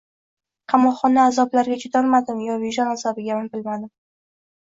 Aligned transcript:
Qamoqxona 0.71 1.25
azoblariga 1.31 1.77
chidolmadimi 1.83 2.47
yo 2.49 2.57
vijdon 2.63 2.89
azobigami, 2.95 3.51
bilmadim 3.57 3.87